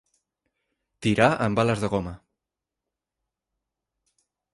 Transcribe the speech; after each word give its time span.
Tirar 1.07 1.27
amb 1.47 1.59
bales 1.59 1.83
de 1.83 1.89
goma. 1.95 2.13